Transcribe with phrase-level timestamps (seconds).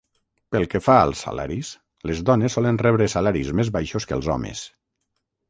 [0.53, 1.69] Pel que fa als salaris,
[2.11, 4.65] les dones solen rebre salaris més baixos que els homes.